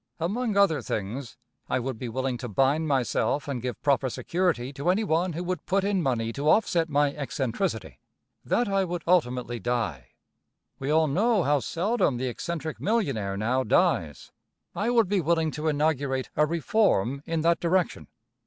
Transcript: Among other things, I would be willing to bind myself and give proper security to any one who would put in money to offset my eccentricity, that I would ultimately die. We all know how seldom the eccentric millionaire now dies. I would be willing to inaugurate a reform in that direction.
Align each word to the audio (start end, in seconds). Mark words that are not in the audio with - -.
Among 0.19 0.57
other 0.57 0.81
things, 0.81 1.37
I 1.69 1.77
would 1.77 1.99
be 1.99 2.09
willing 2.09 2.35
to 2.39 2.49
bind 2.49 2.87
myself 2.87 3.47
and 3.47 3.61
give 3.61 3.79
proper 3.83 4.09
security 4.09 4.73
to 4.73 4.89
any 4.89 5.03
one 5.03 5.33
who 5.33 5.43
would 5.43 5.67
put 5.67 5.83
in 5.83 6.01
money 6.01 6.33
to 6.33 6.49
offset 6.49 6.89
my 6.89 7.11
eccentricity, 7.13 7.99
that 8.43 8.67
I 8.67 8.83
would 8.83 9.03
ultimately 9.05 9.59
die. 9.59 10.13
We 10.79 10.89
all 10.89 11.05
know 11.05 11.43
how 11.43 11.59
seldom 11.59 12.17
the 12.17 12.25
eccentric 12.29 12.81
millionaire 12.81 13.37
now 13.37 13.63
dies. 13.63 14.31
I 14.73 14.89
would 14.89 15.07
be 15.07 15.21
willing 15.21 15.51
to 15.51 15.67
inaugurate 15.67 16.31
a 16.35 16.47
reform 16.47 17.21
in 17.27 17.41
that 17.41 17.59
direction. 17.59 18.07